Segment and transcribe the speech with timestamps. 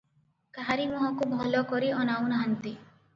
[0.57, 2.73] କାହାରି ମୁହଁକୁ ଭଲ କରି ଅନାଉ ନାହାନ୍ତି।